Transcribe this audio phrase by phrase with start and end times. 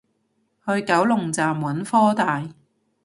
[0.65, 2.47] 去九龍站揾科大